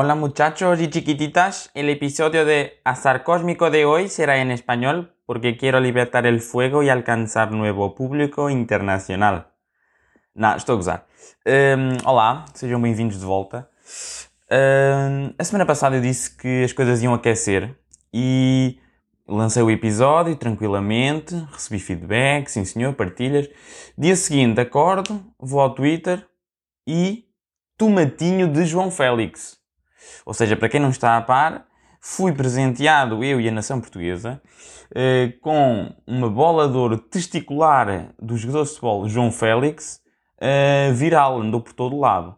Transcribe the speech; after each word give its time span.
Hola 0.00 0.14
muchachos 0.14 0.80
y 0.80 0.90
chiquititas, 0.90 1.72
el 1.74 1.88
episodio 1.88 2.44
de 2.44 2.80
Azar 2.84 3.24
Cósmico 3.24 3.68
de 3.68 3.84
hoy 3.84 4.08
será 4.08 4.40
en 4.40 4.52
español 4.52 5.12
porque 5.26 5.56
quiero 5.56 5.80
libertar 5.80 6.24
el 6.24 6.40
fuego 6.40 6.84
y 6.84 6.88
alcanzar 6.88 7.50
nuevo 7.50 7.96
público 7.96 8.48
internacional. 8.48 9.48
Não, 10.36 10.54
estou 10.54 10.74
a 10.74 10.76
gozar. 10.76 11.06
Um, 11.44 12.08
olá, 12.08 12.44
sejam 12.54 12.80
bem-vindos 12.80 13.18
de 13.18 13.26
volta. 13.26 13.68
Um, 14.48 15.34
a 15.36 15.42
semana 15.42 15.66
passada 15.66 15.96
eu 15.96 16.00
disse 16.00 16.36
que 16.36 16.62
as 16.62 16.72
coisas 16.72 17.02
iam 17.02 17.12
aquecer 17.12 17.76
e 18.14 18.78
lancei 19.26 19.64
o 19.64 19.68
episódio 19.68 20.36
tranquilamente, 20.36 21.34
recebi 21.50 21.80
feedback, 21.80 22.48
sim 22.48 22.64
senhor, 22.64 22.94
partilhas. 22.94 23.48
Dia 23.98 24.14
seguinte 24.14 24.60
acordo, 24.60 25.20
vou 25.40 25.58
ao 25.58 25.74
Twitter 25.74 26.24
e 26.86 27.24
tomatinho 27.76 28.46
de 28.46 28.64
João 28.64 28.92
Félix. 28.92 29.57
Ou 30.24 30.34
seja, 30.34 30.56
para 30.56 30.68
quem 30.68 30.80
não 30.80 30.90
está 30.90 31.16
a 31.16 31.22
par, 31.22 31.66
fui 32.00 32.32
presenteado, 32.32 33.22
eu 33.24 33.40
e 33.40 33.48
a 33.48 33.52
nação 33.52 33.80
portuguesa, 33.80 34.40
eh, 34.94 35.34
com 35.40 35.94
uma 36.06 36.30
bola 36.30 36.68
de 36.68 36.76
ouro 36.76 36.98
testicular 36.98 38.14
do 38.20 38.36
jogador 38.36 38.62
de 38.64 38.68
futebol 38.70 39.08
João 39.08 39.30
Félix, 39.30 40.00
eh, 40.40 40.90
viral, 40.92 41.40
andou 41.40 41.60
por 41.60 41.72
todo 41.72 41.98
lado. 41.98 42.36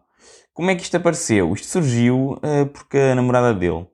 Como 0.53 0.69
é 0.69 0.75
que 0.75 0.83
isto 0.83 0.97
apareceu? 0.97 1.53
Isto 1.53 1.67
surgiu 1.67 2.39
eh, 2.43 2.65
porque 2.65 2.97
a 2.97 3.15
namorada 3.15 3.53
dele, 3.53 3.87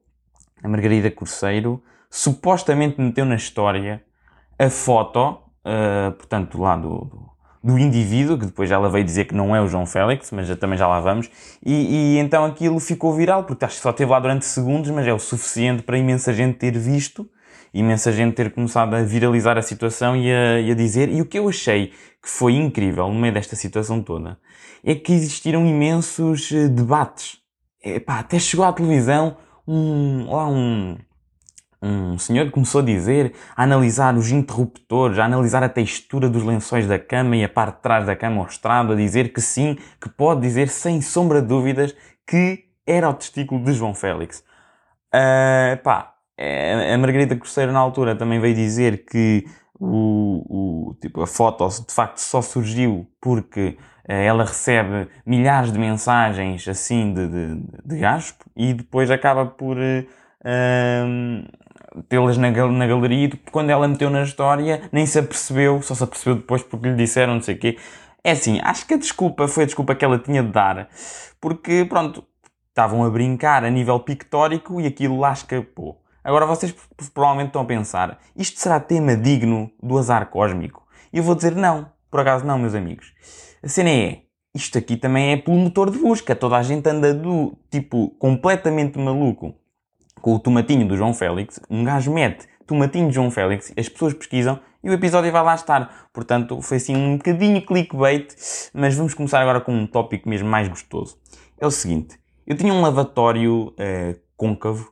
a 0.64 0.68
Margarida 0.68 1.12
Corseiro, 1.12 1.84
supostamente 2.10 3.00
meteu 3.00 3.26
na 3.26 3.36
história 3.36 4.04
a 4.58 4.70
foto, 4.70 5.40
portanto, 6.18 6.60
lá 6.60 6.76
do, 6.78 7.30
do 7.68 7.78
indivíduo, 7.78 8.38
que 8.38 8.46
depois 8.46 8.72
ela 8.72 8.90
veio 8.90 9.04
dizer 9.04 9.26
que 9.26 9.36
não 9.36 9.54
é 9.54 9.62
o 9.62 9.68
João 9.68 9.86
Félix, 9.86 10.32
mas 10.32 10.48
já, 10.48 10.56
também 10.56 10.78
já 10.78 10.88
lá 10.88 11.02
vamos, 11.02 11.30
e, 11.66 12.16
e, 12.16 12.18
então 12.18 12.46
aquilo 12.46 12.80
ficou 12.80 13.14
viral, 13.14 13.44
porque 13.44 13.66
acho 13.66 13.76
que 13.76 13.82
só 13.82 13.90
esteve 13.90 14.10
lá 14.10 14.20
durante 14.22 14.46
segundos, 14.46 14.90
mas 14.90 15.06
é 15.06 15.14
o 15.14 15.20
suficiente 15.20 15.84
para 15.84 15.98
imensa 15.98 16.34
gente 16.34 16.58
ter 16.58 16.78
visto, 16.78 17.30
imensa 17.74 18.10
gente 18.14 18.34
ter 18.36 18.54
começado 18.54 18.94
a 18.94 19.04
viralizar 19.04 19.58
a 19.58 19.62
situação 19.62 20.16
e 20.16 20.32
a, 20.32 20.62
e 20.62 20.72
a 20.72 20.74
dizer, 20.74 21.10
e 21.10 21.22
o 21.22 21.26
que 21.26 21.38
eu 21.38 21.50
achei 21.50 21.88
que 22.24 22.30
foi 22.30 22.54
incrível 22.56 23.10
no 23.10 23.20
meio 23.20 23.34
desta 23.34 23.58
situação 23.58 24.02
toda, 24.02 24.40
é 24.82 24.96
que 24.96 25.12
existiram 25.12 25.66
imensos 25.66 26.50
eh, 26.54 26.70
debates. 26.70 27.38
Epá, 27.84 28.20
até 28.20 28.40
chegou 28.40 28.66
à 28.66 28.72
televisão 28.72 29.36
um, 29.68 30.32
lá 30.32 30.48
um, 30.48 30.98
um 31.82 32.18
senhor 32.18 32.50
começou 32.50 32.82
a 32.82 32.84
dizer, 32.84 33.34
a 33.56 33.64
analisar 33.64 34.16
os 34.16 34.32
interruptores, 34.32 35.20
a 35.20 35.26
analisar 35.26 35.64
a 35.64 35.70
textura 35.70 36.30
dos 36.30 36.44
lençóis 36.44 36.88
da 36.88 36.98
cama 36.98 37.36
e 37.36 37.44
a 37.44 37.50
parte 37.50 37.76
de 37.76 37.82
trás 37.82 38.06
da 38.06 38.16
cama 38.16 38.42
ao 38.42 38.48
estrado, 38.48 38.94
a 38.94 38.96
dizer 38.96 39.32
que 39.32 39.42
sim, 39.42 39.78
que 40.02 40.10
pode 40.10 40.42
dizer 40.42 40.70
sem 40.70 41.02
sombra 41.02 41.42
de 41.42 41.48
dúvidas 41.48 41.96
que 42.26 42.66
era 42.86 43.10
o 43.10 43.14
testículo 43.14 43.64
de 43.64 43.74
João 43.74 43.94
Félix. 43.94 44.44
Uh, 45.14 45.82
pá, 45.84 46.14
é, 46.38 46.94
a 46.94 46.98
Margarida 46.98 47.36
Cruzeiro 47.36 47.72
na 47.72 47.80
altura 47.80 48.16
também 48.16 48.40
veio 48.40 48.56
dizer 48.56 49.06
que 49.06 49.46
o, 49.80 50.90
o, 50.90 50.96
tipo, 50.96 51.22
a 51.22 51.28
foto 51.28 51.68
de 51.68 51.94
facto 51.94 52.18
só 52.18 52.42
surgiu 52.42 53.08
porque 53.22 53.78
uh, 54.10 54.12
ela 54.12 54.44
recebe 54.44 55.10
milhares 55.26 55.72
de 55.72 55.80
mensagens 55.80 56.68
assim 56.68 57.14
de, 57.14 57.28
de, 57.28 57.56
de 57.86 58.06
e 58.56 58.74
depois 58.74 59.10
acaba 59.12 59.46
por 59.46 59.78
uh, 59.78 60.18
tê-las 62.04 62.38
na, 62.38 62.50
na 62.52 62.88
galeria 62.88 63.26
e 63.26 63.38
quando 63.52 63.70
ela 63.70 63.88
meteu 63.88 64.10
na 64.10 64.24
história 64.24 64.90
nem 64.92 65.06
se 65.06 65.20
apercebeu, 65.20 65.82
só 65.82 65.96
se 65.96 66.04
apercebeu 66.04 66.36
depois 66.36 66.64
porque 66.64 66.90
lhe 66.90 66.96
disseram 66.96 67.36
não 67.36 67.42
sei 67.42 67.56
o 67.56 67.60
quê. 67.60 67.78
É 68.24 68.32
assim, 68.32 68.60
acho 68.64 68.86
que 68.86 68.96
a 68.96 68.98
desculpa 68.98 69.48
foi 69.48 69.64
a 69.64 69.66
desculpa 69.66 69.96
que 69.96 70.04
ela 70.04 70.20
tinha 70.20 70.44
de 70.44 70.50
dar, 70.50 70.90
porque 71.40 71.86
pronto, 71.86 72.24
estavam 72.70 73.04
a 73.04 73.10
brincar 73.10 73.64
a 73.64 73.70
nível 73.70 74.00
pictórico 74.00 74.82
e 74.82 74.88
aquilo 74.88 75.20
lá 75.20 75.34
escapou. 75.34 76.02
Agora 76.24 76.46
vocês 76.46 76.76
provavelmente 77.14 77.48
estão 77.48 77.62
a 77.62 77.66
pensar, 77.66 78.20
isto 78.36 78.60
será 78.60 78.80
tema 78.80 79.16
digno 79.16 79.72
do 79.82 79.98
azar 79.98 80.30
cósmico? 80.30 80.86
E 81.14 81.20
eu 81.20 81.24
vou 81.24 81.36
dizer 81.36 81.56
não, 81.56 81.90
por 82.12 82.20
acaso 82.20 82.46
não, 82.46 82.58
meus 82.58 82.76
amigos. 82.76 83.14
A 83.64 83.68
cena 83.70 83.90
é, 83.90 84.22
isto 84.54 84.78
aqui 84.78 84.98
também 84.98 85.32
é 85.32 85.38
pelo 85.38 85.58
motor 85.58 85.90
de 85.90 85.98
busca, 85.98 86.36
toda 86.36 86.58
a 86.58 86.64
gente 86.64 86.88
anda 86.90 87.14
do 87.14 87.58
tipo 87.72 88.10
completamente 88.20 89.00
maluco 89.00 89.56
com 90.22 90.36
o 90.36 90.40
tomatinho 90.40 90.88
do 90.88 90.98
João 90.98 91.14
Félix, 91.14 91.60
um 91.70 91.84
gajo 91.84 92.12
mete 92.12 92.48
tomatinho 92.68 93.08
de 93.08 93.16
João 93.16 93.32
Félix, 93.32 93.74
as 93.78 93.88
pessoas 93.88 94.14
pesquisam 94.14 94.60
e 94.84 94.90
o 94.90 94.94
episódio 94.94 95.32
vai 95.32 95.42
lá 95.42 95.56
estar. 95.56 96.10
Portanto, 96.14 96.62
foi 96.62 96.78
assim 96.78 96.96
um 96.96 97.18
bocadinho 97.18 97.66
clickbait, 97.66 98.36
mas 98.74 98.94
vamos 98.96 99.14
começar 99.14 99.42
agora 99.42 99.62
com 99.62 99.74
um 99.74 99.88
tópico 99.88 100.30
mesmo 100.30 100.50
mais 100.50 100.68
gostoso. 100.68 101.18
É 101.60 101.66
o 101.66 101.72
seguinte, 101.72 102.20
eu 102.46 102.56
tinha 102.56 102.74
um 102.74 102.82
lavatório 102.82 103.68
uh, 103.70 104.20
côncavo, 104.36 104.92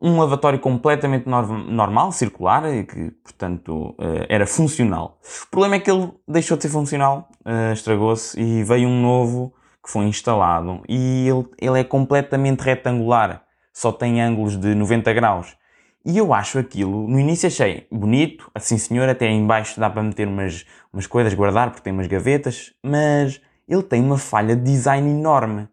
um 0.00 0.18
lavatório 0.18 0.58
completamente 0.58 1.28
normal, 1.28 2.10
circular, 2.12 2.62
que, 2.84 3.10
portanto, 3.22 3.90
uh, 3.90 4.26
era 4.28 4.46
funcional. 4.46 5.18
O 5.46 5.50
problema 5.50 5.76
é 5.76 5.80
que 5.80 5.90
ele 5.90 6.10
deixou 6.26 6.56
de 6.56 6.62
ser 6.62 6.70
funcional, 6.70 7.28
uh, 7.44 7.72
estragou-se 7.72 8.40
e 8.40 8.64
veio 8.64 8.88
um 8.88 9.02
novo 9.02 9.52
que 9.84 9.90
foi 9.90 10.04
instalado 10.04 10.80
e 10.88 11.28
ele, 11.28 11.44
ele 11.60 11.80
é 11.80 11.84
completamente 11.84 12.60
retangular 12.60 13.42
só 13.72 13.90
tem 13.90 14.20
ângulos 14.20 14.56
de 14.56 14.74
90 14.74 15.12
graus. 15.12 15.56
E 16.04 16.18
eu 16.18 16.34
acho 16.34 16.58
aquilo, 16.58 17.06
no 17.06 17.18
início 17.18 17.46
achei 17.46 17.86
bonito, 17.90 18.50
assim 18.54 18.76
senhor, 18.76 19.08
até 19.08 19.30
embaixo 19.30 19.78
dá 19.78 19.88
para 19.88 20.02
meter 20.02 20.26
umas, 20.26 20.66
umas 20.92 21.06
coisas, 21.06 21.32
guardar, 21.32 21.70
porque 21.70 21.82
tem 21.82 21.92
umas 21.92 22.08
gavetas, 22.08 22.72
mas 22.82 23.40
ele 23.68 23.82
tem 23.84 24.02
uma 24.02 24.18
falha 24.18 24.56
de 24.56 24.64
design 24.64 25.08
enorme. 25.08 25.68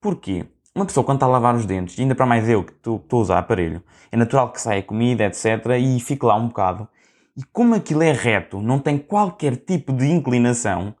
Porquê? 0.00 0.46
Uma 0.74 0.86
pessoa 0.86 1.04
quando 1.04 1.16
está 1.16 1.26
a 1.26 1.30
lavar 1.30 1.54
os 1.54 1.66
dentes, 1.66 1.98
ainda 1.98 2.14
para 2.14 2.24
mais 2.24 2.48
eu 2.48 2.62
que 2.64 2.72
estou 2.72 3.04
a 3.10 3.16
usar 3.16 3.38
aparelho, 3.38 3.82
é 4.10 4.16
natural 4.16 4.52
que 4.52 4.60
saia 4.60 4.82
comida, 4.82 5.24
etc, 5.24 5.44
e 5.78 5.98
fique 6.00 6.24
lá 6.24 6.36
um 6.36 6.46
bocado. 6.46 6.88
E 7.36 7.42
como 7.52 7.74
aquilo 7.74 8.02
é 8.02 8.12
reto, 8.12 8.60
não 8.60 8.78
tem 8.78 8.96
qualquer 8.96 9.56
tipo 9.56 9.92
de 9.92 10.06
inclinação, 10.06 10.94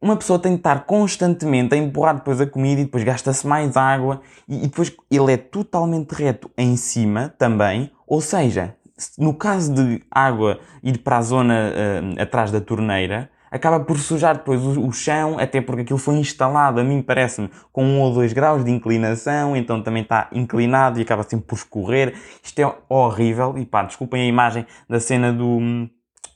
uma 0.00 0.16
pessoa 0.16 0.38
tem 0.38 0.52
de 0.52 0.58
estar 0.58 0.84
constantemente 0.84 1.74
a 1.74 1.76
empurrar 1.76 2.14
depois 2.14 2.40
a 2.40 2.46
comida 2.46 2.80
e 2.80 2.84
depois 2.84 3.02
gasta-se 3.02 3.46
mais 3.46 3.76
água 3.76 4.20
e, 4.48 4.58
depois 4.58 4.94
ele 5.10 5.32
é 5.32 5.36
totalmente 5.36 6.12
reto 6.12 6.50
em 6.56 6.76
cima 6.76 7.34
também, 7.36 7.90
ou 8.06 8.20
seja, 8.20 8.74
no 9.18 9.34
caso 9.34 9.74
de 9.74 10.02
água 10.10 10.60
ir 10.82 10.98
para 10.98 11.18
a 11.18 11.22
zona 11.22 11.72
uh, 11.72 12.22
atrás 12.22 12.50
da 12.50 12.60
torneira, 12.60 13.30
acaba 13.50 13.80
por 13.80 13.98
sujar 13.98 14.36
depois 14.36 14.62
o, 14.62 14.86
o, 14.86 14.92
chão, 14.92 15.38
até 15.38 15.60
porque 15.60 15.82
aquilo 15.82 15.98
foi 15.98 16.16
instalado, 16.16 16.80
a 16.80 16.84
mim 16.84 17.02
parece-me, 17.02 17.50
com 17.72 17.84
um 17.84 18.00
ou 18.00 18.12
dois 18.12 18.32
graus 18.32 18.64
de 18.64 18.70
inclinação, 18.70 19.56
então 19.56 19.82
também 19.82 20.02
está 20.02 20.28
inclinado 20.32 20.98
e 20.98 21.02
acaba 21.02 21.22
sempre 21.22 21.46
por 21.46 21.56
escorrer. 21.56 22.14
Isto 22.42 22.60
é 22.60 22.74
horrível 22.88 23.56
e 23.56 23.64
pá, 23.64 23.82
desculpem 23.82 24.22
a 24.22 24.26
imagem 24.26 24.66
da 24.88 25.00
cena 25.00 25.32
do 25.32 25.88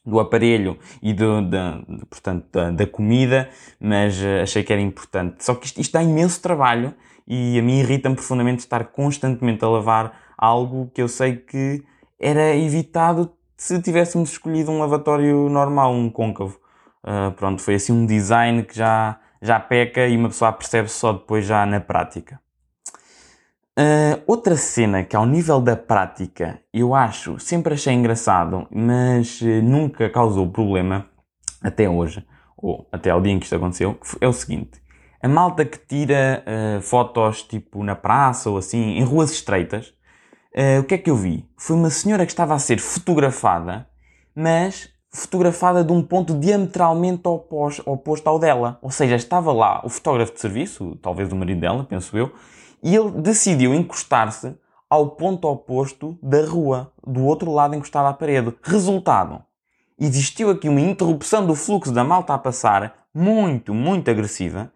do 0.05 0.19
aparelho 0.19 0.79
e 1.01 1.13
do, 1.13 1.43
da, 1.43 1.81
portanto, 2.11 2.47
da, 2.53 2.71
da, 2.71 2.87
comida, 2.87 3.49
mas 3.81 4.19
uh, 4.21 4.43
achei 4.43 4.63
que 4.65 4.73
era 4.73 4.83
importante. 4.83 5.45
Só 5.45 5.55
que 5.55 5.67
isto, 5.67 5.81
isto 5.81 5.93
dá 5.93 6.03
imenso 6.03 6.41
trabalho 6.41 6.93
e 7.27 7.59
a 7.59 7.63
mim 7.63 7.79
irrita-me 7.79 8.17
profundamente 8.17 8.61
estar 8.61 8.85
constantemente 8.87 9.65
a 9.65 9.69
lavar 9.69 10.13
algo 10.37 10.91
que 10.93 11.01
eu 11.01 11.09
sei 11.09 11.37
que 11.37 11.85
era 12.19 12.55
evitado 12.57 13.33
se 13.57 13.81
tivéssemos 13.81 14.33
escolhido 14.33 14.73
um 14.73 14.81
lavatório 14.81 15.49
normal, 15.49 15.93
um 15.93 16.11
côncavo. 16.11 16.59
Uh, 17.05 17.31
pronto, 17.33 17.63
foi 17.63 17.77
assim 17.77 17.93
um 17.93 18.07
design 18.07 18.65
que 18.65 18.77
já, 18.77 19.21
já 19.41 19.61
peca 19.61 20.07
e 20.07 20.17
uma 20.17 20.29
pessoa 20.29 20.53
percebe 20.53 20.89
só 20.89 21.13
depois 21.13 21.47
já 21.47 21.65
na 21.65 21.81
prática. 21.81 22.41
Uh, 23.79 24.21
outra 24.27 24.55
cena 24.55 25.03
que 25.03 25.17
ao 25.17 25.25
nível 25.25 25.59
da 25.59 25.75
prática 25.75 26.61
eu 26.75 26.95
acho, 26.95 27.39
sempre 27.39 27.73
achei 27.73 27.95
engraçado, 27.95 28.67
mas 28.71 29.41
uh, 29.41 29.63
nunca 29.63 30.11
causou 30.11 30.47
problema 30.47 31.07
até 31.63 31.89
hoje, 31.89 32.23
ou 32.55 32.87
até 32.93 33.09
ao 33.09 33.21
dia 33.23 33.33
em 33.33 33.39
que 33.39 33.47
isto 33.47 33.57
aconteceu, 33.57 33.99
é 34.21 34.29
o 34.29 34.33
seguinte. 34.33 34.83
A 35.23 35.27
malta 35.29 35.65
que 35.65 35.79
tira 35.79 36.45
uh, 36.47 36.83
fotos 36.83 37.43
tipo 37.45 37.83
na 37.83 37.95
praça 37.95 38.51
ou 38.51 38.59
assim, 38.59 38.99
em 38.99 39.05
ruas 39.05 39.31
estreitas, 39.31 39.95
o 40.79 40.85
que 40.85 40.97
é 40.97 40.99
que 40.99 41.09
eu 41.09 41.17
vi? 41.17 41.49
Foi 41.57 41.75
uma 41.75 41.89
senhora 41.89 42.27
que 42.27 42.33
estava 42.33 42.53
a 42.53 42.59
ser 42.59 42.79
fotografada, 42.79 43.89
mas 44.37 44.91
fotografada 45.11 45.83
de 45.83 45.91
um 45.95 46.03
ponto 46.03 46.39
diametralmente 46.39 47.27
oposto, 47.27 47.83
oposto 47.87 48.27
ao 48.29 48.39
dela. 48.39 48.79
Ou 48.83 48.91
seja, 48.91 49.17
estava 49.17 49.51
lá 49.51 49.81
o 49.83 49.89
fotógrafo 49.89 50.35
de 50.35 50.41
serviço, 50.41 50.95
talvez 51.01 51.33
o 51.33 51.37
marido 51.37 51.59
dela, 51.59 51.85
penso 51.85 52.19
eu, 52.19 52.35
e 52.83 52.97
ele 52.97 53.11
decidiu 53.13 53.75
encostar-se 53.75 54.57
ao 54.91 55.11
ponto 55.11 55.49
oposto 55.49 56.19
da 56.23 56.45
rua, 56.45 56.93
do 57.07 57.25
outro 57.25 57.51
lado 57.51 57.75
encostado 57.75 58.07
à 58.07 58.13
parede. 58.13 58.55
Resultado: 58.63 59.43
existiu 59.99 60.51
aqui 60.51 60.69
uma 60.69 60.81
interrupção 60.81 61.47
do 61.47 61.55
fluxo 61.55 61.93
da 61.93 62.05
malta 62.05 62.35
a 62.35 62.39
passar, 62.39 62.95
muito, 63.15 63.73
muito 63.73 64.11
agressiva, 64.11 64.73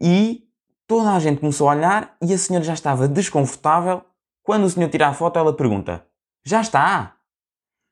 e 0.00 0.44
toda 0.86 1.12
a 1.12 1.18
gente 1.18 1.40
começou 1.40 1.68
a 1.68 1.72
olhar 1.72 2.16
e 2.22 2.32
a 2.32 2.38
senhora 2.38 2.64
já 2.64 2.74
estava 2.74 3.06
desconfortável. 3.06 4.02
Quando 4.42 4.64
o 4.64 4.70
senhor 4.70 4.88
tira 4.88 5.08
a 5.08 5.12
foto, 5.12 5.38
ela 5.38 5.52
pergunta: 5.52 6.04
Já 6.44 6.60
está? 6.60 7.16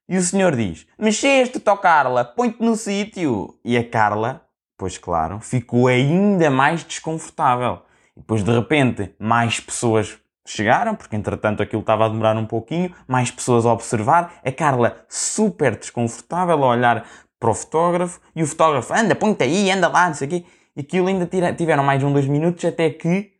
E 0.08 0.16
o 0.16 0.22
senhor 0.22 0.56
diz: 0.56 0.87
Mexeste-te, 0.99 1.69
ó 1.69 1.76
Carla, 1.76 2.25
põe-te 2.25 2.62
no 2.62 2.76
sítio. 2.76 3.58
E 3.62 3.76
a 3.76 3.87
Carla, 3.87 4.43
pois 4.78 4.96
claro, 4.96 5.38
ficou 5.40 5.87
ainda 5.87 6.50
mais 6.50 6.82
desconfortável. 6.82 7.82
Depois, 8.19 8.43
de 8.43 8.53
repente, 8.53 9.15
mais 9.19 9.61
pessoas 9.61 10.19
chegaram, 10.44 10.94
porque 10.94 11.15
entretanto 11.15 11.62
aquilo 11.62 11.81
estava 11.81 12.06
a 12.06 12.09
demorar 12.09 12.37
um 12.37 12.47
pouquinho, 12.47 12.93
mais 13.06 13.31
pessoas 13.31 13.65
a 13.65 13.73
observar, 13.73 14.41
a 14.44 14.50
Carla 14.50 15.05
super 15.09 15.76
desconfortável 15.76 16.62
a 16.65 16.69
olhar 16.69 17.06
para 17.38 17.50
o 17.50 17.55
fotógrafo, 17.55 18.20
e 18.35 18.43
o 18.43 18.47
fotógrafo, 18.47 18.93
anda, 18.93 19.15
põe-te 19.15 19.44
aí, 19.44 19.70
anda 19.70 19.88
lá, 19.88 20.09
não 20.09 20.15
sei 20.15 20.26
o 20.26 20.31
quê. 20.31 20.44
E 20.76 20.81
aquilo 20.81 21.06
ainda 21.06 21.26
tiveram 21.53 21.85
mais 21.85 22.03
um, 22.03 22.12
dois 22.12 22.26
minutos 22.26 22.65
até 22.65 22.91
que 22.91 23.32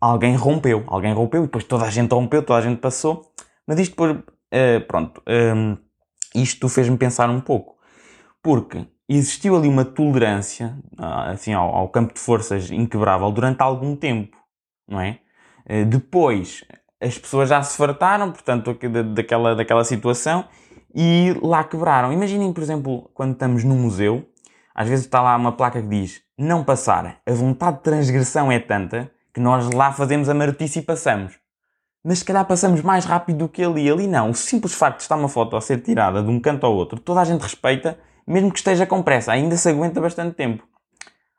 alguém 0.00 0.34
rompeu. 0.36 0.84
Alguém 0.86 1.12
rompeu 1.12 1.42
e 1.42 1.46
depois 1.46 1.64
toda 1.64 1.84
a 1.84 1.90
gente 1.90 2.12
rompeu, 2.12 2.42
toda 2.42 2.58
a 2.58 2.62
gente 2.62 2.78
passou. 2.78 3.32
Mas 3.66 3.78
isto 3.78 3.92
depois, 3.92 4.12
uh, 4.12 4.86
pronto, 4.86 5.22
um, 5.26 5.76
isto 6.34 6.68
fez-me 6.68 6.96
pensar 6.96 7.30
um 7.30 7.40
pouco. 7.40 7.76
Porque 8.42 8.86
existiu 9.08 9.56
ali 9.56 9.68
uma 9.68 9.84
tolerância, 9.84 10.76
uh, 10.98 11.32
assim, 11.32 11.52
ao, 11.52 11.74
ao, 11.74 11.88
campo 11.88 12.14
de 12.14 12.20
forças 12.20 12.70
inquebrável 12.70 13.30
durante 13.30 13.62
algum 13.62 13.96
tempo, 13.96 14.36
não 14.86 15.00
é? 15.00 15.18
Uh, 15.68 15.84
depois, 15.86 16.64
as 17.00 17.16
pessoas 17.16 17.48
já 17.48 17.62
se 17.62 17.76
fartaram, 17.76 18.30
portanto, 18.32 18.76
daquela, 19.14 19.54
daquela 19.54 19.84
situação 19.84 20.44
e 20.94 21.34
lá 21.42 21.64
quebraram. 21.64 22.12
Imaginem, 22.12 22.52
por 22.52 22.62
exemplo, 22.62 23.10
quando 23.14 23.32
estamos 23.32 23.64
no 23.64 23.74
museu, 23.74 24.28
às 24.74 24.88
vezes 24.88 25.04
está 25.04 25.20
lá 25.20 25.36
uma 25.36 25.52
placa 25.52 25.80
que 25.80 25.88
diz 25.88 26.20
não 26.36 26.62
passar. 26.62 27.20
A 27.26 27.32
vontade 27.32 27.78
de 27.78 27.82
transgressão 27.82 28.50
é 28.50 28.58
tanta 28.58 29.10
que 29.34 29.40
nós 29.40 29.68
lá 29.70 29.92
fazemos 29.92 30.28
a 30.28 30.34
marotice 30.34 30.78
e 30.78 30.82
passamos. 30.82 31.34
Mas 32.04 32.20
se 32.20 32.24
calhar 32.24 32.44
passamos 32.46 32.80
mais 32.80 33.04
rápido 33.04 33.38
do 33.38 33.48
que 33.48 33.62
ali. 33.62 33.90
Ali 33.90 34.06
não. 34.06 34.30
O 34.30 34.34
simples 34.34 34.74
facto 34.74 34.98
de 34.98 35.02
estar 35.02 35.16
uma 35.16 35.28
foto 35.28 35.56
a 35.56 35.60
ser 35.60 35.82
tirada 35.82 36.22
de 36.22 36.30
um 36.30 36.40
canto 36.40 36.64
ao 36.64 36.74
outro, 36.74 36.98
toda 36.98 37.20
a 37.20 37.24
gente 37.24 37.42
respeita, 37.42 37.98
mesmo 38.28 38.52
que 38.52 38.58
esteja 38.58 38.86
com 38.86 39.02
pressa. 39.02 39.32
Ainda 39.32 39.56
se 39.56 39.68
aguenta 39.68 40.00
bastante 40.00 40.34
tempo. 40.34 40.62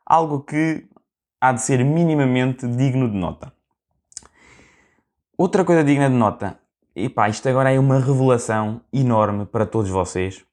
Algo 0.04 0.40
que 0.40 0.84
há 1.40 1.52
de 1.52 1.62
ser 1.62 1.84
minimamente 1.84 2.66
digno 2.66 3.08
de 3.08 3.16
nota. 3.16 3.52
Outra 5.38 5.64
coisa 5.64 5.84
digna 5.84 6.10
de 6.10 6.16
nota. 6.16 6.58
E 6.94 7.08
pá, 7.08 7.28
isto 7.28 7.48
agora 7.48 7.72
é 7.72 7.78
uma 7.78 7.98
revelação 7.98 8.80
enorme 8.92 9.46
para 9.46 9.64
todos 9.64 9.88
vocês. 9.88 10.44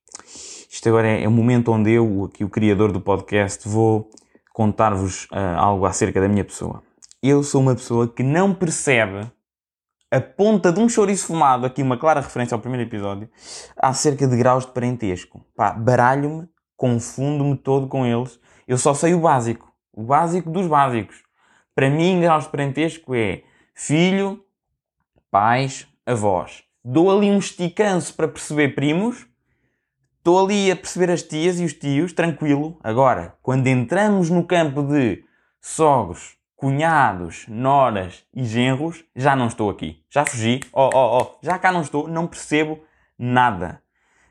Isto 0.70 0.90
agora 0.90 1.08
é, 1.08 1.28
o 1.28 1.32
momento 1.32 1.72
onde 1.72 1.92
eu, 1.92 2.26
aqui 2.26 2.44
o 2.44 2.50
criador 2.50 2.92
do 2.92 3.02
podcast, 3.02 3.68
vou 3.68 4.10
contar-vos 4.54 5.26
uh, 5.26 5.58
algo 5.58 5.86
acerca 5.86 6.22
da 6.22 6.28
minha 6.28 6.46
pessoa. 6.46 6.84
Eu 7.22 7.44
sou 7.44 7.62
uma 7.62 7.74
pessoa 7.74 8.08
que 8.08 8.22
não 8.22 8.54
percebe 8.54 9.30
a 10.12 10.22
ponta 10.22 10.72
de 10.72 10.80
um 10.80 10.88
chouriço 10.88 11.28
fumado, 11.28 11.66
aqui 11.66 11.82
uma 11.82 11.98
clara 11.98 12.22
referência 12.22 12.56
ao 12.56 12.62
primeiro 12.62 12.88
episódio, 12.88 13.30
acerca 13.78 14.28
de 14.28 14.38
graus 14.38 14.66
de 14.66 14.72
parentesco. 14.72 15.46
Pá, 15.56 15.72
baralho-me, 15.72 16.48
confundo-me 16.76 17.58
todo 17.58 17.88
com 17.88 18.06
eles. 18.06 18.40
Eu 18.68 18.78
só 18.78 18.94
sei 18.94 19.14
o 19.14 19.20
básico. 19.20 19.72
O 19.94 20.04
básico 20.04 20.50
dos 20.50 20.68
básicos. 20.68 21.24
Para 21.76 21.90
mim, 21.90 22.22
graus 22.22 22.46
de 22.46 22.52
parentesco 22.52 23.14
é 23.14 23.44
filho, 23.74 24.44
pais, 25.30 25.88
avós. 26.06 26.64
Dou 26.84 27.16
ali 27.16 27.30
um 27.30 27.38
esticanço 27.38 28.14
para 28.14 28.28
perceber 28.28 28.76
primos 28.76 29.28
Estou 30.28 30.44
ali 30.44 30.70
a 30.70 30.76
perceber 30.76 31.10
as 31.10 31.24
tias 31.24 31.58
e 31.58 31.64
os 31.64 31.72
tios, 31.72 32.12
tranquilo. 32.12 32.78
Agora, 32.84 33.38
quando 33.42 33.66
entramos 33.68 34.30
no 34.30 34.46
campo 34.46 34.84
de 34.84 35.24
sogros, 35.62 36.37
cunhados, 36.58 37.46
noras 37.48 38.26
e 38.34 38.44
genros, 38.44 39.06
já 39.16 39.36
não 39.36 39.48
estou 39.48 39.70
aqui. 39.70 40.04
Já 40.10 40.26
fugi. 40.26 40.60
Oh, 40.74 40.90
oh, 40.92 41.22
oh, 41.22 41.38
já 41.42 41.58
cá 41.58 41.72
não 41.72 41.82
estou, 41.82 42.08
não 42.08 42.28
percebo 42.28 42.80
nada. 43.18 43.82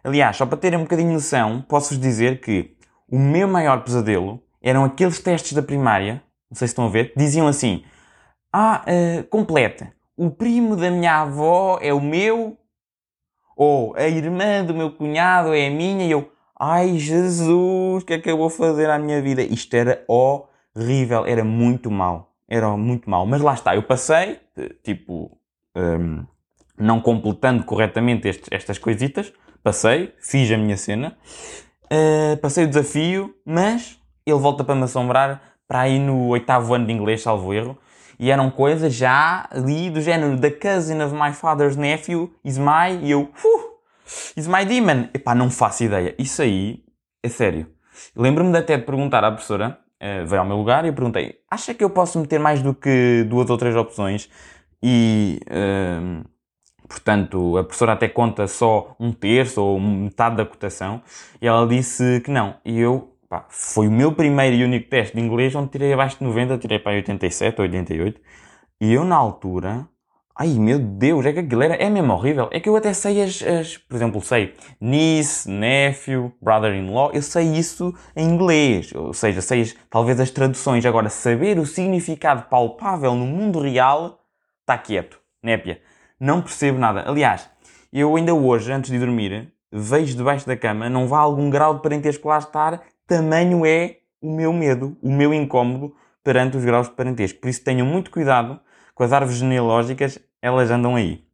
Aliás, 0.02 0.37
só 0.37 0.44
para 0.44 0.58
terem 0.58 0.78
um 0.78 0.82
bocadinho 0.82 1.08
de 1.08 1.14
noção, 1.14 1.64
posso-vos 1.69 1.99
dizer 1.99 2.40
que 2.40 2.76
o 3.08 3.19
meu 3.19 3.46
maior 3.46 3.82
pesadelo 3.82 4.43
eram 4.61 4.84
aqueles 4.84 5.20
testes 5.20 5.52
da 5.52 5.62
primária, 5.62 6.23
não 6.50 6.56
sei 6.56 6.67
se 6.67 6.73
estão 6.73 6.87
a 6.87 6.90
ver, 6.90 7.12
diziam 7.17 7.46
assim: 7.46 7.84
Ah, 8.52 8.84
uh, 8.84 9.25
completa. 9.29 9.93
O 10.17 10.31
primo 10.31 10.76
da 10.76 10.90
minha 10.90 11.22
avó 11.22 11.79
é 11.81 11.93
o 11.93 12.00
meu 12.00 12.56
ou 13.56 13.94
a 13.96 14.06
irmã 14.06 14.64
do 14.64 14.75
meu 14.75 14.90
cunhado 14.90 15.55
é 15.55 15.69
a 15.69 15.70
minha 15.70 16.05
e 16.05 16.11
eu, 16.11 16.31
ai 16.58 16.99
Jesus, 16.99 18.02
o 18.02 18.06
que 18.06 18.14
é 18.14 18.19
que 18.19 18.31
eu 18.31 18.37
vou 18.37 18.50
fazer 18.50 18.90
à 18.90 18.99
minha 18.99 19.20
vida? 19.22 19.43
Isto 19.43 19.75
era 19.75 20.05
horrível, 20.06 20.56
era 21.26 21.44
muito 21.44 21.90
mal, 21.90 22.34
era 22.49 22.69
muito 22.76 23.08
mal. 23.08 23.26
Mas 23.26 23.40
lá 23.40 23.55
está, 23.55 23.75
eu 23.75 23.82
passei, 23.82 24.38
tipo, 24.82 25.38
um, 25.76 26.25
não 26.78 27.00
completando 27.00 27.64
corretamente 27.64 28.28
estes, 28.28 28.49
estas 28.50 28.78
coisitas, 28.78 29.32
passei, 29.62 30.14
fiz 30.20 30.50
a 30.52 30.56
minha 30.56 30.76
cena, 30.76 31.17
uh, 31.84 32.37
passei 32.38 32.64
o 32.64 32.69
desafio, 32.69 33.34
mas 33.44 33.99
ele 34.25 34.38
volta 34.38 34.62
para 34.62 34.75
me 34.75 34.84
assombrar 34.84 35.40
para 35.67 35.81
aí 35.81 35.99
no 35.99 36.28
oitavo 36.28 36.75
ano 36.75 36.87
de 36.87 36.93
inglês, 36.93 37.22
salvo 37.22 37.52
erro, 37.52 37.76
e 38.19 38.31
eram 38.31 38.50
coisas 38.50 38.94
já 38.94 39.46
ali 39.50 39.90
do 39.90 40.00
género 40.00 40.38
The 40.40 40.50
cousin 40.50 41.02
of 41.02 41.14
my 41.14 41.32
father's 41.32 41.76
nephew 41.76 42.32
is 42.44 42.56
my. 42.58 42.99
E 43.02 43.11
eu, 43.11 43.22
uh, 43.22 43.76
is 44.37 44.46
my 44.46 44.64
demon. 44.64 45.08
Epá, 45.12 45.34
não 45.34 45.50
faço 45.50 45.84
ideia. 45.84 46.14
Isso 46.19 46.40
aí 46.40 46.82
é 47.22 47.29
sério. 47.29 47.67
Lembro-me 48.14 48.52
de 48.52 48.58
até 48.58 48.79
perguntar 48.79 49.22
à 49.25 49.31
professora, 49.31 49.79
uh, 50.02 50.26
veio 50.26 50.40
ao 50.40 50.46
meu 50.46 50.56
lugar 50.56 50.84
e 50.84 50.88
eu 50.88 50.94
perguntei: 50.94 51.37
acha 51.50 51.75
que 51.75 51.84
eu 51.84 51.90
posso 51.90 52.19
meter 52.20 52.40
mais 52.40 52.62
do 52.62 52.75
que 52.75 53.25
duas 53.28 53.50
ou 53.50 53.56
três 53.58 53.76
opções? 53.76 54.28
E. 54.82 55.40
Uh, 55.46 56.25
portanto, 56.88 57.56
a 57.58 57.64
professora 57.64 57.93
até 57.93 58.08
conta 58.08 58.46
só 58.46 58.94
um 59.00 59.12
terço 59.12 59.60
ou 59.60 59.81
metade 59.81 60.37
da 60.37 60.46
cotação, 60.46 61.02
e 61.43 61.46
ela 61.46 61.66
disse 61.66 62.20
que 62.20 62.31
não. 62.31 62.54
E 62.64 62.78
eu 62.78 63.16
Pá, 63.28 63.44
foi 63.50 63.88
o 63.88 63.90
meu 63.90 64.12
primeiro 64.12 64.56
e 64.56 64.64
único 64.64 64.88
teste 64.88 65.16
de 65.16 65.20
inglês 65.22 65.54
onde 65.54 65.70
tirei 65.70 65.93
abaixo 65.93 66.19
de 66.19 66.25
90, 66.25 66.58
tirei 66.58 66.78
para 66.78 66.93
87 66.93 67.60
ou 67.60 67.64
88. 67.64 68.20
E 68.81 68.93
eu 68.93 69.04
na 69.04 69.16
altura, 69.16 69.88
ai 70.38 70.48
meu 70.58 70.78
Deus, 70.78 71.24
é 71.24 71.32
que 71.32 71.40
aquilo 71.40 71.62
era, 71.62 71.74
é 71.74 71.88
mesmo 71.88 72.12
horrível. 72.12 72.48
É 72.52 72.60
que 72.60 72.68
eu 72.68 72.76
até 72.76 72.92
sei 72.92 73.22
as, 73.22 73.42
as 73.42 73.78
por 73.78 73.96
exemplo, 73.96 74.20
sei 74.20 74.54
niece, 74.80 75.50
nephew, 75.50 76.32
brother-in-law, 76.40 77.10
eu 77.12 77.22
sei 77.22 77.44
isso 77.56 77.94
em 78.14 78.28
inglês. 78.28 78.92
Ou 78.94 79.12
seja, 79.12 79.40
sei 79.40 79.62
as, 79.62 79.74
talvez 79.88 80.20
as 80.20 80.30
traduções. 80.30 80.84
Agora, 80.84 81.08
saber 81.08 81.58
o 81.58 81.66
significado 81.66 82.48
palpável 82.48 83.14
no 83.14 83.26
mundo 83.26 83.60
real, 83.60 84.20
está 84.60 84.76
quieto, 84.76 85.18
népia. 85.42 85.80
Não 86.19 86.43
percebo 86.43 86.78
nada. 86.78 87.05
Aliás, 87.08 87.48
eu 87.93 88.14
ainda 88.16 88.34
hoje, 88.34 88.72
antes 88.72 88.90
de 88.90 88.98
dormir, 88.98 89.52
vejo 89.72 90.16
debaixo 90.16 90.46
da 90.46 90.56
cama, 90.56 90.88
não 90.88 91.08
vá 91.08 91.19
algum 91.19 91.48
grau 91.50 91.74
de 91.74 91.82
parentesco 91.82 92.28
lá 92.28 92.38
estar 92.38 92.82
tamanho 93.06 93.64
é 93.64 93.98
o 94.20 94.34
meu 94.34 94.52
medo, 94.52 94.96
o 95.00 95.10
meu 95.10 95.32
incómodo 95.32 95.94
perante 96.24 96.56
os 96.56 96.64
graus 96.64 96.88
de 96.88 96.94
parentesco. 96.94 97.40
Por 97.40 97.48
isso 97.48 97.62
tenham 97.62 97.86
muito 97.86 98.10
cuidado 98.10 98.60
com 98.94 99.05
as 99.05 99.12
árvores 99.12 99.38
genealógicas, 99.38 100.19
elas 100.46 100.70
andam 100.70 100.94
aí. 100.94 101.24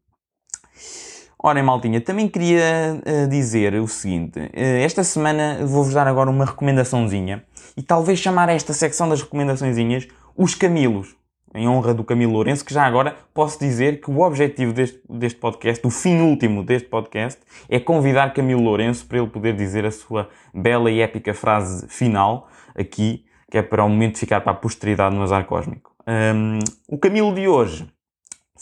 Ora, 1.38 1.62
maltinha, 1.62 2.00
também 2.00 2.28
queria 2.28 2.98
uh, 2.98 3.28
dizer 3.28 3.74
o 3.74 3.86
seguinte: 3.86 4.38
uh, 4.38 4.50
esta 4.54 5.04
semana 5.04 5.58
vou-vos 5.66 5.92
dar 5.92 6.06
agora 6.06 6.30
uma 6.30 6.44
recomendaçãozinha 6.44 7.44
e 7.76 7.82
talvez 7.82 8.18
chamar 8.18 8.48
esta 8.48 8.72
secção 8.72 9.08
das 9.08 9.20
recomendaçõezinhas 9.20 10.08
os 10.36 10.54
Camilos 10.54 11.14
em 11.54 11.68
honra 11.68 11.92
do 11.92 12.02
Camilo 12.02 12.32
Lourenço, 12.32 12.64
que 12.64 12.72
já 12.72 12.86
agora 12.86 13.14
posso 13.34 13.58
dizer 13.58 14.00
que 14.00 14.10
o 14.10 14.20
objetivo 14.20 14.72
deste, 14.72 15.02
deste 15.10 15.38
podcast, 15.38 15.86
o 15.86 15.90
fim 15.90 16.20
último 16.22 16.64
deste 16.64 16.88
podcast, 16.88 17.38
é 17.68 17.78
convidar 17.78 18.32
Camilo 18.32 18.62
Lourenço 18.62 19.04
para 19.04 19.18
ele 19.18 19.26
poder 19.26 19.54
dizer 19.54 19.84
a 19.84 19.90
sua 19.90 20.30
bela 20.54 20.90
e 20.90 21.00
épica 21.00 21.34
frase 21.34 21.86
final 21.88 22.48
aqui, 22.74 23.26
que 23.50 23.58
é 23.58 23.62
para 23.62 23.84
o 23.84 23.88
momento 23.90 24.16
ficar 24.16 24.40
para 24.40 24.52
a 24.52 24.54
posteridade 24.54 25.14
no 25.14 25.22
azar 25.22 25.44
cósmico. 25.44 25.92
Um, 26.06 26.60
o 26.88 26.96
Camilo 26.96 27.34
de 27.34 27.46
hoje 27.46 27.86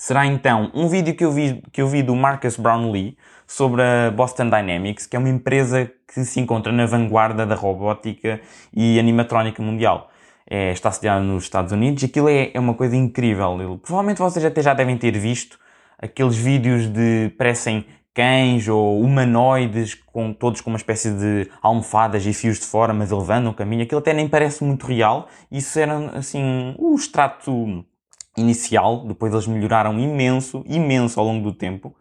será 0.01 0.25
então 0.25 0.71
um 0.73 0.89
vídeo 0.89 1.15
que 1.15 1.23
eu, 1.23 1.31
vi, 1.31 1.63
que 1.71 1.83
eu 1.83 1.87
vi 1.87 2.03
do 2.03 2.17
Marcus 2.17 2.57
Brownlee 2.57 3.19
sobre 3.47 3.83
a 3.83 4.11
Boston 4.11 4.45
Dynamics, 4.45 5.07
que 5.07 5.15
é 5.15 5.19
uma 5.19 5.29
empresa 5.29 5.93
que 6.09 6.25
se 6.25 6.41
encontra 6.41 6.73
na 6.73 6.87
vanguarda 6.87 7.45
da 7.45 7.55
robótica 7.55 8.41
e 8.75 8.99
animatrónica 8.99 9.63
mundial 9.63 10.11
é, 10.49 10.73
está 10.73 10.91
sediado 10.91 11.23
nos 11.23 11.43
Estados 11.43 11.71
Unidos. 11.71 12.03
Aquilo 12.03 12.31
é, 12.31 12.51
é 12.55 12.59
uma 12.59 12.73
coisa 12.73 12.97
incrível. 12.97 13.79
Provavelmente 13.83 14.19
vocês 14.19 14.43
até 14.43 14.63
já 14.63 14.73
devem 14.73 14.97
ter 14.97 15.19
visto 15.19 15.59
aqueles 15.99 16.35
vídeos 16.35 16.89
de 16.89 17.29
parecem 17.37 17.85
cães 18.15 18.69
ou 18.69 19.03
humanoides, 19.03 19.95
com, 19.95 20.33
todos 20.33 20.63
com 20.63 20.71
uma 20.71 20.79
espécie 20.79 21.11
de 21.11 21.51
almofadas 21.61 22.25
e 22.25 22.33
fios 22.33 22.59
de 22.59 22.65
fora, 22.65 22.95
mas 22.95 23.13
ele 23.13 23.21
andam, 23.31 23.53
caminho. 23.53 23.83
Aquilo 23.83 24.01
até 24.01 24.15
nem 24.15 24.27
parece 24.27 24.65
muito 24.65 24.87
real. 24.87 25.29
Isso 25.53 25.79
era, 25.79 26.11
assim, 26.17 26.75
o 26.79 26.95
extrato 26.95 27.85
inicial. 28.41 29.05
Depois 29.07 29.33
eles 29.33 29.47
melhoraram 29.47 29.99
imenso, 29.99 30.65
imenso 30.67 31.21
ao 31.21 31.27
longo 31.27 31.45
do 31.45 31.53
tempo. 31.53 31.95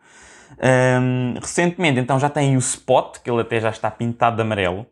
Um, 0.61 1.35
recentemente, 1.39 1.99
então, 1.99 2.19
já 2.19 2.29
tem 2.29 2.55
o 2.55 2.59
Spot, 2.59 3.17
que 3.23 3.29
ele 3.29 3.41
até 3.41 3.59
já 3.59 3.69
está 3.69 3.89
pintado 3.89 4.35
de 4.35 4.41
amarelo 4.41 4.85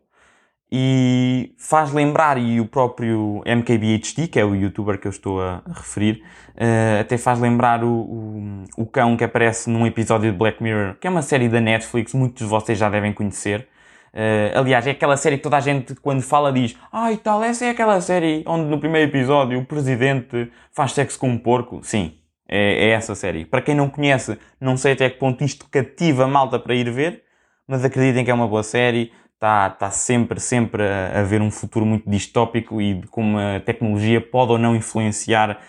e 0.70 1.54
faz 1.56 1.92
lembrar, 1.92 2.36
e 2.38 2.60
o 2.60 2.66
próprio 2.66 3.42
MKBHD, 3.46 4.28
que 4.28 4.38
é 4.38 4.44
o 4.44 4.54
youtuber 4.54 5.00
que 5.00 5.06
eu 5.06 5.10
estou 5.10 5.40
a 5.40 5.62
referir, 5.66 6.22
uh, 6.56 7.00
até 7.00 7.16
faz 7.16 7.40
lembrar 7.40 7.82
o, 7.82 7.88
o, 7.88 8.64
o, 8.76 8.86
cão 8.86 9.16
que 9.16 9.24
aparece 9.24 9.70
num 9.70 9.86
episódio 9.86 10.30
de 10.30 10.36
Black 10.36 10.62
Mirror, 10.62 10.96
que 11.00 11.06
é 11.06 11.10
uma 11.10 11.22
série 11.22 11.48
da 11.48 11.60
Netflix, 11.60 12.12
muitos 12.12 12.44
de 12.44 12.48
vocês 12.48 12.78
já 12.78 12.90
devem 12.90 13.14
conhecer. 13.14 13.66
Uh, 14.12 14.58
aliás, 14.58 14.86
é 14.86 14.90
aquela 14.90 15.16
série 15.16 15.36
que 15.36 15.42
toda 15.42 15.56
a 15.56 15.60
gente, 15.60 15.94
quando 15.96 16.22
fala, 16.22 16.52
diz: 16.52 16.76
Ah, 16.92 17.12
e 17.12 17.16
tal, 17.16 17.42
essa 17.42 17.64
é 17.64 17.70
aquela 17.70 18.00
série 18.00 18.42
onde 18.46 18.64
no 18.64 18.78
primeiro 18.78 19.10
episódio 19.10 19.58
o 19.58 19.64
presidente 19.64 20.50
faz 20.72 20.92
sexo 20.92 21.18
com 21.18 21.28
um 21.28 21.38
porco. 21.38 21.80
Sim, 21.82 22.14
É, 22.48 22.86
é, 22.86 22.90
essa 22.90 23.14
série. 23.14 23.44
Para 23.44 23.62
quem 23.62 23.74
não 23.74 23.90
conhece, 23.90 24.38
não 24.60 24.76
sei 24.76 24.92
até 24.92 25.10
que 25.10 25.18
ponto 25.18 25.44
isto 25.44 25.66
cativa 25.70 26.24
a 26.24 26.28
malta 26.28 26.58
para 26.58 26.74
ir 26.74 26.90
ver, 26.90 27.22
mas 27.66 27.84
acreditem 27.84 28.24
que 28.24 28.30
é 28.30 28.34
uma 28.34 28.48
boa 28.48 28.62
série. 28.62 29.12
Está, 29.34 29.68
está 29.68 29.90
sempre, 29.90 30.40
sempre 30.40 30.82
a 30.82 31.20
haver 31.20 31.40
um 31.40 31.50
futuro 31.50 31.86
muito 31.86 32.10
distópico 32.10 32.80
e 32.80 32.94
de 32.94 33.06
como 33.06 33.38
a 33.38 33.60
tecnologia 33.60 34.20
pode 34.20 34.50
ou 34.52 34.58
não 34.58 34.74
influenciar 34.74 35.60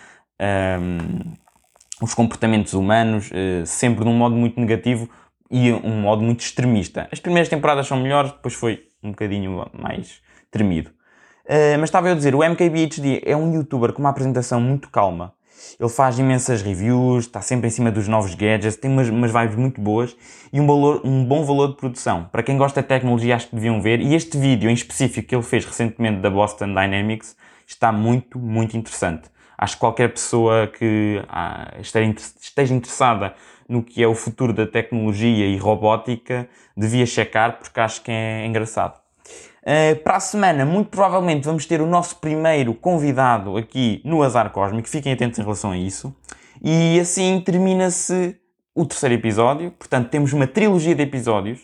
um, 0.80 1.34
os 2.02 2.14
comportamentos 2.14 2.72
humanos, 2.72 3.30
uh, 3.30 3.64
sempre 3.66 4.04
de 4.04 4.10
um 4.10 4.14
modo 4.14 4.34
muito 4.34 4.58
negativo 4.58 5.08
e 5.50 5.72
um 5.72 6.00
modo 6.00 6.22
muito 6.22 6.40
extremista. 6.40 7.08
As 7.10 7.18
primeiras 7.18 7.48
temporadas 7.48 7.86
são 7.86 8.00
melhores, 8.00 8.30
depois 8.30 8.54
foi 8.54 8.84
um 9.02 9.10
bocadinho 9.10 9.66
mais 9.72 10.20
tremido. 10.50 10.90
Uh, 11.44 11.74
mas 11.80 11.88
estava 11.88 12.08
eu 12.08 12.12
a 12.12 12.16
dizer, 12.16 12.34
o 12.34 12.44
MKBHD 12.44 13.22
é 13.24 13.36
um 13.36 13.52
youtuber 13.52 13.92
com 13.92 14.00
uma 14.00 14.10
apresentação 14.10 14.60
muito 14.60 14.88
calma. 14.90 15.34
Ele 15.78 15.88
faz 15.88 16.18
imensas 16.18 16.62
reviews, 16.62 17.24
está 17.24 17.40
sempre 17.40 17.66
em 17.66 17.70
cima 17.70 17.90
dos 17.90 18.08
novos 18.08 18.34
gadgets, 18.34 18.76
tem 18.76 18.90
umas, 18.90 19.08
umas 19.08 19.32
vibes 19.32 19.56
muito 19.56 19.80
boas 19.80 20.16
e 20.52 20.60
um, 20.60 20.66
valor, 20.66 21.02
um 21.04 21.24
bom 21.24 21.44
valor 21.44 21.68
de 21.68 21.76
produção. 21.76 22.28
Para 22.30 22.42
quem 22.42 22.56
gosta 22.56 22.80
de 22.80 22.88
tecnologia, 22.88 23.36
acho 23.36 23.48
que 23.48 23.56
deviam 23.56 23.80
ver. 23.80 24.00
E 24.00 24.14
este 24.14 24.38
vídeo 24.38 24.70
em 24.70 24.74
específico 24.74 25.28
que 25.28 25.34
ele 25.34 25.42
fez 25.42 25.64
recentemente 25.64 26.20
da 26.20 26.30
Boston 26.30 26.68
Dynamics 26.68 27.36
está 27.66 27.92
muito, 27.92 28.38
muito 28.38 28.76
interessante. 28.76 29.28
Acho 29.56 29.74
que 29.74 29.80
qualquer 29.80 30.08
pessoa 30.12 30.66
que 30.66 31.22
ah, 31.28 31.74
esteja 31.78 32.74
interessada 32.74 33.34
no 33.70 33.84
que 33.84 34.02
é 34.02 34.08
o 34.08 34.14
futuro 34.16 34.52
da 34.52 34.66
tecnologia 34.66 35.46
e 35.46 35.56
robótica 35.56 36.48
devia 36.76 37.06
checar 37.06 37.60
porque 37.60 37.78
acho 37.78 38.02
que 38.02 38.10
é 38.10 38.44
engraçado. 38.44 39.00
Uh, 39.62 39.94
para 40.02 40.16
a 40.16 40.20
semana, 40.20 40.66
muito 40.66 40.88
provavelmente, 40.88 41.44
vamos 41.44 41.64
ter 41.66 41.80
o 41.80 41.86
nosso 41.86 42.16
primeiro 42.16 42.74
convidado 42.74 43.56
aqui 43.56 44.02
no 44.04 44.24
Azar 44.24 44.50
Cósmico. 44.50 44.88
Fiquem 44.88 45.12
atentos 45.12 45.38
em 45.38 45.42
relação 45.42 45.70
a 45.70 45.78
isso. 45.78 46.12
E 46.60 46.98
assim 46.98 47.40
termina-se 47.40 48.36
o 48.74 48.84
terceiro 48.84 49.14
episódio. 49.14 49.70
Portanto, 49.70 50.08
temos 50.08 50.32
uma 50.32 50.48
trilogia 50.48 50.94
de 50.94 51.02
episódios. 51.02 51.60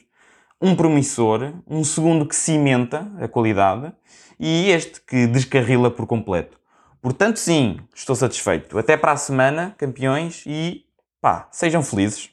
Um 0.62 0.76
promissor, 0.76 1.54
um 1.66 1.82
segundo 1.82 2.24
que 2.24 2.36
cimenta 2.36 3.10
a 3.20 3.26
qualidade 3.26 3.92
e 4.38 4.70
este 4.70 5.00
que 5.00 5.26
descarrila 5.26 5.90
por 5.90 6.06
completo. 6.06 6.58
Portanto, 7.02 7.38
sim, 7.38 7.78
estou 7.94 8.16
satisfeito. 8.16 8.78
Até 8.78 8.96
para 8.96 9.12
a 9.12 9.16
semana, 9.16 9.74
campeões, 9.76 10.44
e 10.46 10.85
pá, 11.26 11.48
sejam 11.50 11.82
felizes. 11.82 12.30